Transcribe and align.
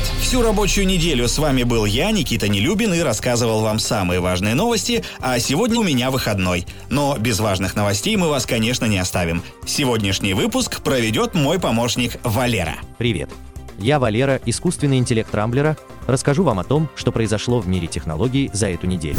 Привет! 0.00 0.22
Всю 0.22 0.42
рабочую 0.42 0.86
неделю 0.86 1.28
с 1.28 1.38
вами 1.38 1.62
был 1.62 1.84
я, 1.84 2.10
Никита 2.10 2.48
Нелюбин, 2.48 2.94
и 2.94 3.00
рассказывал 3.00 3.60
вам 3.60 3.78
самые 3.78 4.20
важные 4.20 4.54
новости, 4.54 5.04
а 5.18 5.38
сегодня 5.38 5.78
у 5.78 5.82
меня 5.82 6.10
выходной. 6.10 6.66
Но 6.88 7.16
без 7.18 7.40
важных 7.40 7.74
новостей 7.74 8.16
мы 8.16 8.28
вас, 8.28 8.46
конечно, 8.46 8.86
не 8.86 8.98
оставим. 8.98 9.42
Сегодняшний 9.66 10.34
выпуск 10.34 10.82
проведет 10.82 11.34
мой 11.34 11.58
помощник 11.58 12.18
Валера. 12.22 12.76
Привет! 12.98 13.30
Я 13.78 13.98
Валера, 13.98 14.40
искусственный 14.46 14.98
интеллект 14.98 15.34
Рамблера, 15.34 15.76
расскажу 16.06 16.44
вам 16.44 16.58
о 16.58 16.64
том, 16.64 16.88
что 16.94 17.12
произошло 17.12 17.60
в 17.60 17.68
мире 17.68 17.86
технологий 17.86 18.50
за 18.52 18.68
эту 18.68 18.86
неделю. 18.86 19.18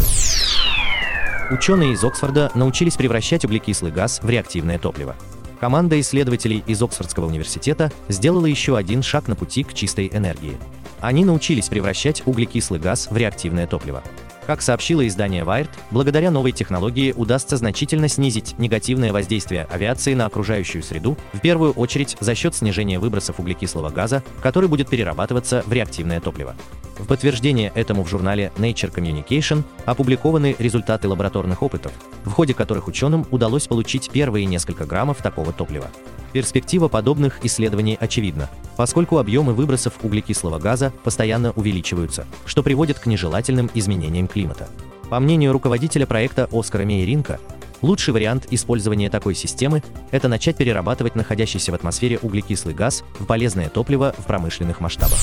Ученые 1.50 1.92
из 1.92 2.02
Оксфорда 2.02 2.50
научились 2.54 2.94
превращать 2.94 3.44
углекислый 3.44 3.92
газ 3.92 4.20
в 4.22 4.30
реактивное 4.30 4.78
топливо. 4.78 5.16
Команда 5.62 6.00
исследователей 6.00 6.64
из 6.66 6.82
Оксфордского 6.82 7.26
университета 7.26 7.92
сделала 8.08 8.46
еще 8.46 8.76
один 8.76 9.00
шаг 9.00 9.28
на 9.28 9.36
пути 9.36 9.62
к 9.62 9.74
чистой 9.74 10.10
энергии. 10.12 10.58
Они 11.00 11.24
научились 11.24 11.68
превращать 11.68 12.24
углекислый 12.26 12.80
газ 12.80 13.06
в 13.08 13.16
реактивное 13.16 13.68
топливо. 13.68 14.02
Как 14.52 14.60
сообщило 14.60 15.08
издание 15.08 15.44
Wired, 15.44 15.70
благодаря 15.90 16.30
новой 16.30 16.52
технологии 16.52 17.14
удастся 17.16 17.56
значительно 17.56 18.06
снизить 18.06 18.54
негативное 18.58 19.10
воздействие 19.10 19.66
авиации 19.70 20.12
на 20.12 20.26
окружающую 20.26 20.82
среду, 20.82 21.16
в 21.32 21.40
первую 21.40 21.72
очередь 21.72 22.18
за 22.20 22.34
счет 22.34 22.54
снижения 22.54 22.98
выбросов 22.98 23.40
углекислого 23.40 23.88
газа, 23.88 24.22
который 24.42 24.68
будет 24.68 24.90
перерабатываться 24.90 25.62
в 25.64 25.72
реактивное 25.72 26.20
топливо. 26.20 26.54
В 26.98 27.06
подтверждение 27.06 27.72
этому 27.74 28.04
в 28.04 28.10
журнале 28.10 28.52
Nature 28.58 28.94
Communication 28.94 29.62
опубликованы 29.86 30.54
результаты 30.58 31.08
лабораторных 31.08 31.62
опытов, 31.62 31.92
в 32.24 32.30
ходе 32.32 32.52
которых 32.52 32.88
ученым 32.88 33.26
удалось 33.30 33.66
получить 33.66 34.10
первые 34.10 34.44
несколько 34.44 34.84
граммов 34.84 35.22
такого 35.22 35.54
топлива. 35.54 35.88
Перспектива 36.32 36.88
подобных 36.88 37.44
исследований 37.44 37.96
очевидна, 38.00 38.48
поскольку 38.76 39.18
объемы 39.18 39.52
выбросов 39.52 39.94
углекислого 40.02 40.58
газа 40.58 40.92
постоянно 41.04 41.52
увеличиваются, 41.52 42.26
что 42.46 42.62
приводит 42.62 42.98
к 42.98 43.06
нежелательным 43.06 43.70
изменениям 43.74 44.26
климата. 44.26 44.68
По 45.10 45.20
мнению 45.20 45.52
руководителя 45.52 46.06
проекта 46.06 46.48
Оскара 46.50 46.84
Мейеринка, 46.84 47.38
лучший 47.82 48.14
вариант 48.14 48.46
использования 48.50 49.10
такой 49.10 49.34
системы– 49.34 49.82
это 50.10 50.28
начать 50.28 50.56
перерабатывать 50.56 51.16
находящийся 51.16 51.70
в 51.70 51.74
атмосфере 51.74 52.18
углекислый 52.22 52.74
газ 52.74 53.04
в 53.18 53.26
полезное 53.26 53.68
топливо 53.68 54.14
в 54.16 54.24
промышленных 54.24 54.80
масштабах. 54.80 55.18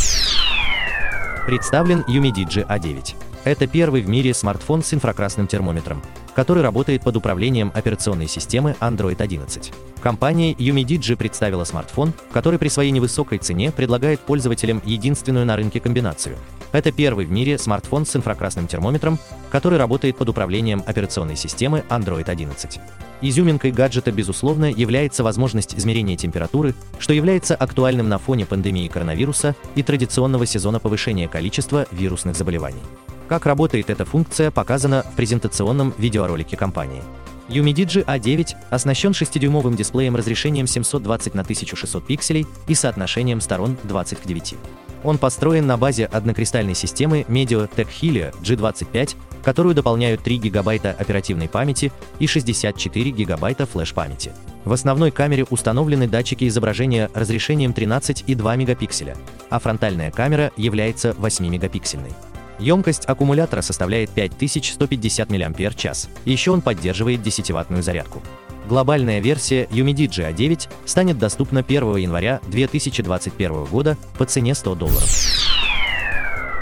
Представлен 1.48 2.02
Umidigi 2.02 2.68
A9. 2.68 3.29
Это 3.46 3.68
первый 3.68 4.02
в 4.02 4.10
мире 4.10 4.34
смартфон 4.34 4.84
с 4.84 4.94
инфракрасным 4.94 5.48
термометром, 5.48 6.04
который 6.36 6.62
работает 6.62 7.04
под 7.04 7.16
управлением 7.16 7.72
операционной 7.74 8.28
системы 8.28 8.76
Android 8.82 9.22
11. 9.22 9.72
Компания 10.02 10.54
Umidigi 10.54 11.16
представила 11.16 11.64
смартфон, 11.64 12.14
который 12.34 12.60
при 12.60 12.68
своей 12.68 12.92
невысокой 12.92 13.38
цене 13.38 13.72
предлагает 13.72 14.20
пользователям 14.20 14.82
единственную 14.86 15.46
на 15.46 15.56
рынке 15.56 15.80
комбинацию. 15.80 16.38
Это 16.74 16.92
первый 16.92 17.26
в 17.26 17.32
мире 17.32 17.58
смартфон 17.58 18.06
с 18.06 18.16
инфракрасным 18.16 18.68
термометром, 18.68 19.18
который 19.50 19.80
работает 19.80 20.18
под 20.18 20.30
управлением 20.30 20.84
операционной 20.86 21.36
системы 21.36 21.84
Android 21.90 22.30
11. 22.30 22.80
Изюминкой 23.22 23.72
гаджета, 23.72 24.12
безусловно, 24.12 24.66
является 24.66 25.24
возможность 25.24 25.76
измерения 25.76 26.16
температуры, 26.16 26.76
что 27.00 27.14
является 27.14 27.56
актуальным 27.56 28.08
на 28.08 28.18
фоне 28.18 28.46
пандемии 28.46 28.88
коронавируса 28.88 29.56
и 29.76 29.84
традиционного 29.84 30.46
сезона 30.46 30.80
повышения 30.80 31.28
количества 31.28 31.88
вирусных 31.92 32.36
заболеваний. 32.36 32.82
Как 33.30 33.46
работает 33.46 33.92
эта 33.92 34.06
функция, 34.06 34.50
показано 34.50 35.04
в 35.04 35.16
презентационном 35.16 35.94
видеоролике 36.00 36.58
компании. 36.58 37.04
Umidigi 37.48 38.04
A9 38.04 38.56
оснащен 38.72 39.12
6-дюймовым 39.12 39.76
дисплеем 39.76 40.16
разрешением 40.16 40.66
720 40.66 41.36
на 41.36 41.42
1600 41.42 42.06
пикселей 42.06 42.48
и 42.68 42.74
соотношением 42.74 43.40
сторон 43.40 43.78
20 43.84 44.20
к 44.20 44.26
9. 44.26 44.56
Он 45.04 45.18
построен 45.18 45.68
на 45.68 45.78
базе 45.78 46.06
однокристальной 46.06 46.74
системы 46.74 47.24
MediaTek 47.28 47.88
Helio 48.02 48.36
G25, 48.42 49.16
которую 49.44 49.76
дополняют 49.76 50.24
3 50.24 50.38
гигабайта 50.38 50.96
оперативной 50.98 51.48
памяти 51.48 51.92
и 52.18 52.26
64 52.26 53.12
гигабайта 53.12 53.66
флеш-памяти. 53.66 54.32
В 54.66 54.74
основной 54.74 55.12
камере 55.12 55.46
установлены 55.50 56.08
датчики 56.08 56.48
изображения 56.48 57.10
разрешением 57.14 57.72
13,2 57.72 58.58
мегапикселя, 58.58 59.16
а 59.50 59.60
фронтальная 59.60 60.12
камера 60.12 60.52
является 60.58 61.12
8-мегапиксельной. 61.12 62.14
Емкость 62.60 63.06
аккумулятора 63.06 63.62
составляет 63.62 64.10
5150 64.10 65.30
мАч, 65.30 65.88
еще 66.26 66.52
он 66.52 66.62
поддерживает 66.62 67.22
10-ваттную 67.22 67.82
зарядку. 67.82 68.22
Глобальная 68.68 69.20
версия 69.20 69.64
Umidigi 69.72 70.32
A9 70.32 70.70
станет 70.86 71.18
доступна 71.18 71.62
1 71.62 71.96
января 71.96 72.40
2021 72.48 73.66
года 73.66 73.98
по 74.18 74.26
цене 74.26 74.54
100 74.54 74.76
долларов. 74.76 75.10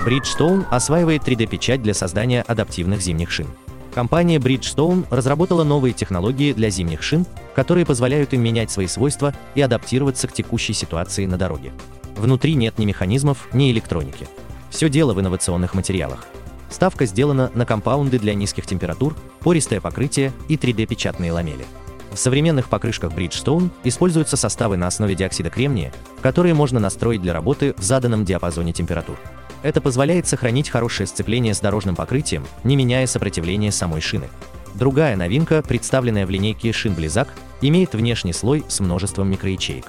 Bridgestone 0.06 0.66
осваивает 0.70 1.24
3D-печать 1.24 1.82
для 1.82 1.94
создания 1.94 2.44
адаптивных 2.44 3.02
зимних 3.02 3.30
шин. 3.30 3.48
Компания 3.94 4.38
Bridgestone 4.38 5.06
разработала 5.10 5.64
новые 5.64 5.92
технологии 5.94 6.54
для 6.54 6.70
зимних 6.70 7.02
шин, 7.02 7.26
которые 7.56 7.86
позволяют 7.86 8.34
им 8.34 8.42
менять 8.42 8.72
свои 8.72 8.88
свойства 8.88 9.34
и 9.56 9.62
адаптироваться 9.62 10.28
к 10.28 10.34
текущей 10.34 10.74
ситуации 10.74 11.26
на 11.26 11.38
дороге. 11.38 11.74
Внутри 12.16 12.54
нет 12.54 12.78
ни 12.78 12.86
механизмов, 12.86 13.50
ни 13.52 13.72
электроники. 13.72 14.28
Все 14.78 14.90
дело 14.90 15.16
в 15.16 15.20
инновационных 15.20 15.74
материалах. 15.74 16.28
Ставка 16.70 17.08
сделана 17.08 17.50
на 17.56 17.66
компаунды 17.66 18.20
для 18.20 18.36
низких 18.36 18.68
температур, 18.68 19.16
пористое 19.40 19.82
покрытие 19.82 20.32
и 20.50 20.56
3D-печатные 20.56 21.32
ламели. 21.32 21.66
В 22.12 22.20
современных 22.20 22.70
покрышках 22.70 23.12
Bridgestone 23.12 23.72
используются 23.84 24.38
составы 24.38 24.78
на 24.78 24.86
основе 24.86 25.16
диоксида 25.16 25.50
кремния, 25.50 25.92
которые 26.22 26.54
можно 26.54 26.80
настроить 26.80 27.24
для 27.24 27.34
работы 27.34 27.74
в 27.76 27.82
заданном 27.82 28.24
диапазоне 28.24 28.72
температур. 28.72 29.18
Это 29.64 29.82
позволяет 29.82 30.28
сохранить 30.28 30.70
хорошее 30.70 31.08
сцепление 31.08 31.56
с 31.56 31.60
дорожным 31.60 31.96
покрытием, 31.96 32.46
не 32.64 32.76
меняя 32.76 33.08
сопротивление 33.08 33.72
самой 33.72 34.02
шины. 34.02 34.28
Другая 34.76 35.16
новинка, 35.16 35.64
представленная 35.68 36.28
в 36.28 36.30
линейке 36.30 36.72
шин 36.72 36.94
Blizzak, 36.94 37.30
имеет 37.62 37.96
внешний 37.96 38.32
слой 38.32 38.64
с 38.68 38.80
множеством 38.80 39.28
микроячеек. 39.32 39.88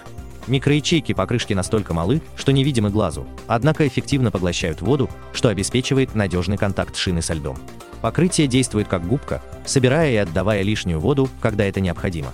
Микроячейки 0.49 1.13
покрышки 1.13 1.53
настолько 1.53 1.93
малы, 1.93 2.23
что 2.35 2.53
невидимы 2.53 2.91
глазу, 2.91 3.27
однако 3.47 3.87
эффективно 3.87 4.31
поглощают 4.31 4.81
воду, 4.81 5.11
что 5.33 5.51
обеспечивает 5.51 6.15
надежный 6.15 6.57
контакт 6.57 6.97
шины 6.97 7.21
со 7.21 7.35
льдом. 7.35 7.59
Покрытие 8.01 8.47
действует 8.47 8.89
как 8.89 9.07
губка, 9.07 9.43
собирая 9.67 10.13
и 10.13 10.17
отдавая 10.17 10.63
лишнюю 10.63 11.01
воду, 11.01 11.29
когда 11.41 11.65
это 11.65 11.81
необходимо. 11.81 12.33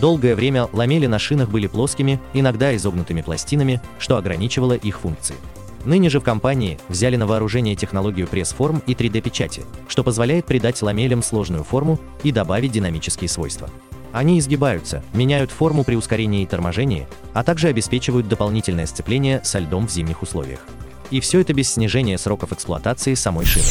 Долгое 0.00 0.34
время 0.34 0.68
ламели 0.72 1.06
на 1.06 1.18
шинах 1.18 1.48
были 1.48 1.66
плоскими, 1.66 2.20
иногда 2.34 2.76
изогнутыми 2.76 3.22
пластинами, 3.22 3.80
что 3.98 4.16
ограничивало 4.16 4.74
их 4.74 5.00
функции. 5.00 5.34
Ныне 5.86 6.10
же 6.10 6.20
в 6.20 6.24
компании 6.24 6.78
взяли 6.88 7.16
на 7.16 7.26
вооружение 7.26 7.76
технологию 7.76 8.26
пресс-форм 8.26 8.82
и 8.86 8.92
3D-печати, 8.92 9.64
что 9.88 10.02
позволяет 10.04 10.44
придать 10.44 10.82
ламелям 10.82 11.22
сложную 11.22 11.64
форму 11.64 11.98
и 12.24 12.32
добавить 12.32 12.72
динамические 12.72 13.28
свойства. 13.28 13.70
Они 14.12 14.38
изгибаются, 14.38 15.02
меняют 15.12 15.50
форму 15.50 15.84
при 15.84 15.94
ускорении 15.94 16.42
и 16.42 16.46
торможении, 16.46 17.06
а 17.34 17.44
также 17.44 17.68
обеспечивают 17.68 18.28
дополнительное 18.28 18.86
сцепление 18.86 19.40
со 19.44 19.58
льдом 19.58 19.86
в 19.86 19.90
зимних 19.90 20.22
условиях. 20.22 20.60
И 21.10 21.20
все 21.20 21.40
это 21.40 21.52
без 21.52 21.72
снижения 21.72 22.18
сроков 22.18 22.52
эксплуатации 22.52 23.14
самой 23.14 23.44
шины. 23.44 23.64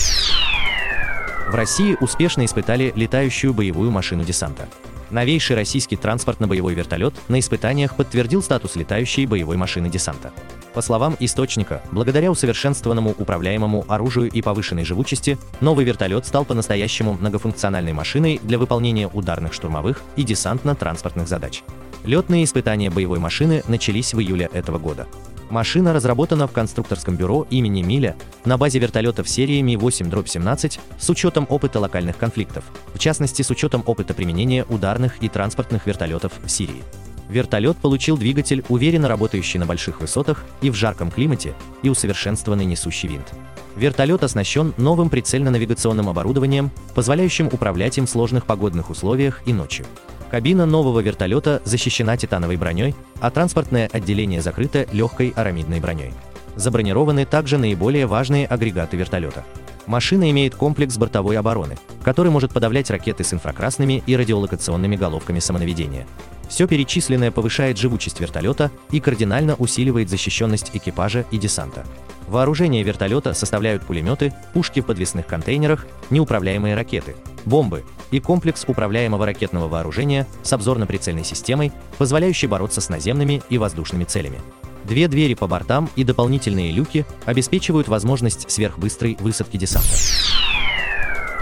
В 1.50 1.53
России 1.53 1.97
успешно 2.00 2.46
испытали 2.46 2.91
летающую 2.96 3.53
боевую 3.53 3.91
машину 3.91 4.23
десанта. 4.23 4.68
Новейший 5.12 5.56
российский 5.56 5.96
транспортно-боевой 5.96 6.73
вертолет 6.73 7.13
на 7.28 7.40
испытаниях 7.40 7.96
подтвердил 7.96 8.41
статус 8.41 8.75
летающей 8.75 9.25
боевой 9.25 9.56
машины 9.56 9.90
десанта. 9.90 10.31
По 10.75 10.81
словам 10.81 11.16
источника, 11.22 11.81
благодаря 11.94 12.30
усовершенствованному 12.30 13.16
управляемому 13.18 13.86
оружию 13.88 14.30
и 14.30 14.41
повышенной 14.41 14.84
живучести, 14.84 15.38
новый 15.62 15.86
вертолет 15.86 16.25
стал 16.25 16.44
по-настоящему 16.44 17.13
многофункциональной 17.13 17.94
машиной 17.94 18.41
для 18.44 18.59
выполнения 18.59 19.08
ударных 19.08 19.53
штурмовых 19.53 20.03
и 20.18 20.24
десантно-транспортных 20.24 21.30
задач. 21.30 21.64
Летные 22.03 22.44
испытания 22.44 22.90
боевой 22.90 23.19
машины 23.19 23.64
начались 23.69 24.14
в 24.14 24.19
июле 24.19 24.50
этого 24.52 24.78
года. 24.78 25.08
Машина 25.50 25.94
разработана 25.94 26.46
в 26.46 26.52
конструкторском 26.52 27.16
бюро 27.16 27.47
имени 27.50 27.82
Миля 27.82 28.17
на 28.44 28.58
базе 28.58 28.79
вертолетов 28.79 29.29
серии 29.29 29.61
Ми-8-17 29.61 30.79
с 31.00 31.09
учетом 31.09 31.46
опыта 31.47 31.79
локальных 31.79 32.17
конфликтов, 32.17 32.66
в 32.94 33.00
частности 33.00 33.44
с 33.44 33.50
учетом 33.50 33.82
опыта 33.85 34.14
применения 34.14 34.66
ударных 34.67 35.23
и 35.23 35.29
транспортных 35.29 35.88
вертолетов 35.88 36.34
в 36.44 36.50
Сирии. 36.50 36.84
Вертолет 37.30 37.78
получил 37.78 38.18
двигатель, 38.18 38.64
уверенно 38.70 39.08
работающий 39.08 39.60
на 39.60 39.66
больших 39.66 40.02
высотах 40.02 40.46
и 40.62 40.70
в 40.70 40.76
жарком 40.76 41.12
климате, 41.12 41.54
и 41.82 41.90
усовершенствованный 41.90 42.66
несущий 42.66 43.10
винт. 43.10 43.34
Вертолет 43.76 44.24
оснащен 44.24 44.74
новым 44.78 45.10
прицельно-навигационным 45.10 46.10
оборудованием, 46.10 46.72
позволяющим 46.94 47.48
управлять 47.48 47.98
им 47.98 48.06
в 48.06 48.10
сложных 48.10 48.46
погодных 48.46 48.90
условиях 48.90 49.42
и 49.46 49.54
ночью. 49.54 49.86
Кабина 50.32 50.66
нового 50.66 51.02
вертолета 51.02 51.62
защищена 51.66 52.18
титановой 52.18 52.58
броней, 52.58 52.96
а 53.20 53.32
транспортное 53.32 53.90
отделение 53.92 54.42
закрыто 54.42 54.88
легкой 54.92 55.34
арамидной 55.36 55.80
броней. 55.80 56.14
Забронированы 56.56 57.26
также 57.26 57.58
наиболее 57.58 58.06
важные 58.06 58.48
агрегаты 58.48 58.98
вертолета. 58.98 59.44
Машина 59.88 60.32
имеет 60.32 60.56
комплекс 60.56 60.98
бортовой 60.98 61.38
обороны, 61.38 61.78
который 62.04 62.32
может 62.32 62.54
подавлять 62.54 62.90
ракеты 62.90 63.24
с 63.24 63.34
инфракрасными 63.34 64.02
и 64.08 64.16
радиолокационными 64.16 64.96
головками 64.96 65.40
самонаведения. 65.40 66.08
Все 66.50 66.68
перечисленное 66.68 67.32
повышает 67.32 67.78
живучесть 67.78 68.20
вертолета 68.20 68.72
и 68.92 69.00
кардинально 69.00 69.56
усиливает 69.56 70.09
защищенность 70.09 70.72
экипажа 70.74 71.26
и 71.32 71.38
десанта. 71.38 71.86
Вооружение 72.28 72.82
вертолета 72.84 73.34
составляют 73.34 73.84
пулеметы, 73.84 74.34
пушки 74.53 74.80
в 74.80 74.86
подвесных 74.86 75.28
контейнерах, 75.28 75.86
неуправляемые 76.09 76.76
ракеты, 76.76 77.16
бомбы 77.46 77.84
и 78.12 78.20
комплекс 78.20 78.66
управляемого 78.68 79.26
ракетного 79.26 79.68
вооружения 79.68 80.28
с 80.42 80.52
обзорно-прицельной 80.53 81.24
системой, 81.24 81.72
позволяющей 81.97 82.48
бороться 82.48 82.82
с 82.82 82.90
наземными 82.90 83.44
и 83.50 83.58
воздушными 83.58 84.06
целями. 84.06 84.40
Две 84.86 85.08
двери 85.08 85.34
по 85.34 85.48
бортам 85.48 85.90
и 85.96 86.03
дополнительные 86.03 86.72
люки 86.72 87.06
обеспечивают 87.26 87.88
возможность 87.88 88.50
сверхбыстрой 88.52 89.18
высадки 89.20 89.58
десанта. 89.58 89.96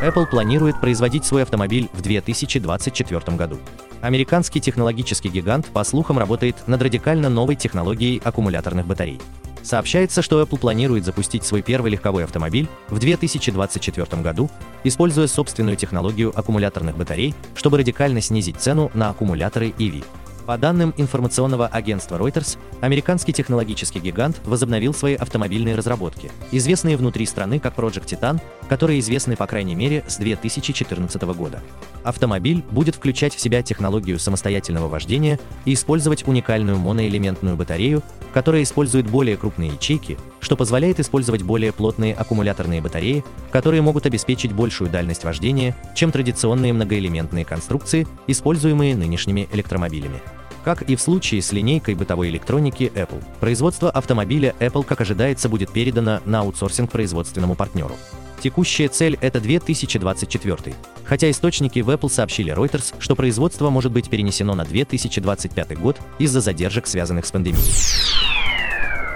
Apple 0.03 0.27
планирует 0.27 0.81
производить 0.81 1.23
свой 1.23 1.43
автомобиль 1.43 1.89
в 1.93 2.01
2024 2.01 3.37
году. 3.37 3.57
Американский 4.01 4.59
технологический 4.59 5.29
гигант, 5.29 5.67
по 5.67 5.85
слухам, 5.85 6.19
работает 6.19 6.57
над 6.67 6.81
радикально 6.81 7.29
новой 7.29 7.55
технологией 7.55 8.21
аккумуляторных 8.21 8.85
батарей. 8.85 9.21
Сообщается, 9.61 10.21
что 10.21 10.41
Apple 10.41 10.59
планирует 10.59 11.05
запустить 11.05 11.45
свой 11.45 11.61
первый 11.61 11.89
легковой 11.91 12.25
автомобиль 12.25 12.67
в 12.89 12.99
2024 12.99 14.21
году, 14.21 14.49
используя 14.83 15.27
собственную 15.27 15.77
технологию 15.77 16.37
аккумуляторных 16.37 16.97
батарей, 16.97 17.33
чтобы 17.55 17.77
радикально 17.77 18.19
снизить 18.19 18.57
цену 18.57 18.91
на 18.93 19.09
аккумуляторы 19.09 19.69
EV. 19.69 20.03
По 20.45 20.57
данным 20.57 20.93
информационного 20.97 21.67
агентства 21.67 22.17
Reuters, 22.17 22.57
американский 22.81 23.31
технологический 23.31 23.99
гигант 23.99 24.41
возобновил 24.43 24.93
свои 24.93 25.15
автомобильные 25.15 25.75
разработки, 25.75 26.31
известные 26.51 26.97
внутри 26.97 27.25
страны 27.25 27.59
как 27.59 27.75
Project 27.77 28.07
Titan, 28.07 28.41
которые 28.67 28.99
известны 28.99 29.37
по 29.37 29.47
крайней 29.47 29.75
мере 29.75 30.03
с 30.05 30.17
2014 30.17 31.21
года. 31.21 31.61
Автомобиль 32.03 32.61
будет 32.71 32.95
включать 32.95 33.33
в 33.33 33.39
себя 33.39 33.63
технологию 33.63 34.19
самостоятельного 34.19 34.89
вождения 34.89 35.39
и 35.63 35.73
использовать 35.73 36.27
уникальную 36.27 36.77
моноэлементную 36.77 37.55
батарею, 37.55 38.03
которая 38.33 38.63
использует 38.63 39.09
более 39.09 39.37
крупные 39.37 39.71
ячейки, 39.71 40.17
что 40.41 40.57
позволяет 40.57 40.99
использовать 40.99 41.43
более 41.43 41.71
плотные 41.71 42.13
аккумуляторные 42.13 42.81
батареи, 42.81 43.23
которые 43.51 43.81
могут 43.81 44.05
обеспечить 44.05 44.51
большую 44.51 44.89
дальность 44.89 45.23
вождения, 45.23 45.73
чем 45.95 46.11
традиционные 46.11 46.73
многоэлементные 46.73 47.45
конструкции, 47.45 48.07
используемые 48.27 48.97
нынешними 48.97 49.47
электромобилями. 49.53 50.19
Как 50.63 50.81
и 50.83 50.95
в 50.95 51.01
случае 51.01 51.41
с 51.41 51.51
линейкой 51.51 51.95
бытовой 51.95 52.29
электроники 52.29 52.91
Apple, 52.95 53.21
производство 53.41 53.91
автомобиля 53.91 54.55
Apple, 54.59 54.85
как 54.85 55.01
ожидается, 55.01 55.49
будет 55.49 55.71
передано 55.71 56.21
на 56.25 56.39
аутсорсинг 56.39 56.89
производственному 56.89 57.55
партнеру. 57.55 57.95
Текущая 58.41 58.87
цель– 58.87 59.17
это 59.21 59.39
2024, 59.41 60.75
хотя 61.05 61.29
источники 61.29 61.79
в 61.79 61.89
Apple 61.89 62.09
сообщили 62.09 62.53
Reuters, 62.53 62.93
что 62.99 63.15
производство 63.15 63.69
может 63.69 63.91
быть 63.91 64.09
перенесено 64.09 64.55
на 64.55 64.63
2025 64.65 65.79
год 65.79 65.97
из-за 66.19 66.39
задержек, 66.39 66.87
связанных 66.87 67.25
с 67.25 67.31
пандемией. 67.31 67.63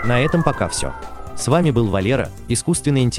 На 0.06 0.22
этом 0.22 0.44
пока 0.44 0.70
все. 0.70 0.94
С 1.38 1.48
вами 1.48 1.72
был 1.72 1.88
Валера, 1.88 2.30
искусственный 2.48 3.04
интеллект 3.04 3.16